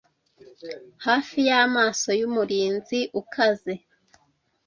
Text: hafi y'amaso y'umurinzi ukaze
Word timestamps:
hafi 1.05 1.37
y'amaso 1.49 2.09
y'umurinzi 2.19 2.99
ukaze 3.21 3.73